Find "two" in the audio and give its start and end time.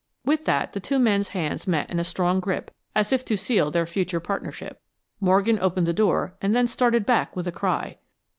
0.79-0.97